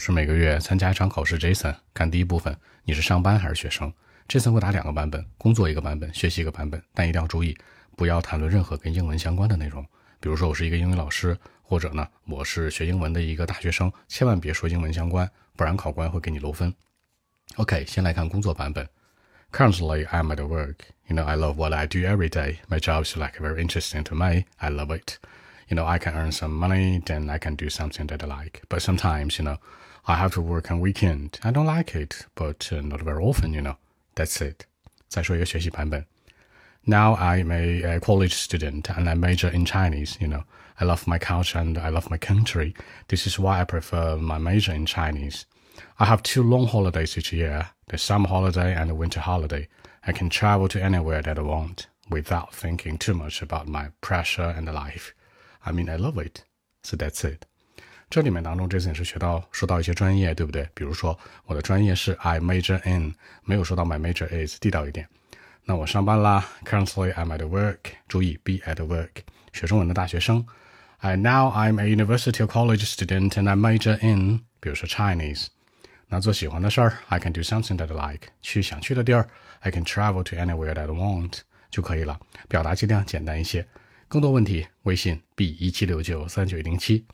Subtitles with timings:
[0.00, 1.38] 是每个月参加一场考试。
[1.38, 3.92] Jason，看第一部分，你是上班还是学生
[4.26, 6.82] ？Jason 会打两个版本，工作一个版本，学习一个版本。
[6.94, 7.54] 但一定要注意，
[7.98, 9.84] 不要谈论任何跟英文相关的内容。
[10.18, 16.74] 比如说，我是一个英语老师，或者呢，我是学英文的一个大学生，千万别说英文相关，不然考官会给你漏分。
[17.56, 18.88] OK，先来看工作版本。
[19.52, 20.76] Currently, I'm at work.
[21.08, 22.56] You know, I love what I do every day.
[22.70, 24.44] My job is like very interesting to me.
[24.56, 25.18] I love it.
[25.68, 28.62] You know, I can earn some money, then I can do something that I like.
[28.68, 29.58] But sometimes, you know,
[30.09, 31.39] I have to work on weekend.
[31.43, 33.77] I don't like it, but uh, not very often, you know.
[34.15, 34.65] That's it.
[35.07, 36.05] 再说一个学习版本.
[36.83, 40.43] Now I'm a, a college student and I major in Chinese, you know.
[40.79, 42.75] I love my culture and I love my country.
[43.07, 45.45] This is why I prefer my major in Chinese.
[45.99, 49.67] I have two long holidays each year, the summer holiday and the winter holiday.
[50.05, 54.53] I can travel to anywhere that I want without thinking too much about my pressure
[54.55, 55.13] and life.
[55.65, 56.43] I mean, I love it.
[56.83, 57.45] So that's it.
[58.10, 60.68] 这里面当中这次也是学到说到一些专业，对不对？
[60.74, 63.14] 比如说我的专业是 I major in，
[63.44, 65.08] 没有说到 my major is，地道一点。
[65.64, 69.10] 那我上班啦，Currently I'm at work，注意 be at work，
[69.52, 70.44] 学中文的大学生。
[70.98, 75.46] I now I'm a university or college student and I major in，比如说 Chinese。
[76.08, 79.28] 那做喜欢的事儿，I can do something that I like，去想去的地儿
[79.60, 82.18] ，I can travel to anywhere that I want 就可以了。
[82.48, 83.64] 表达尽量简单一些。
[84.08, 87.06] 更多问题，微信 b 一七六九三九零七。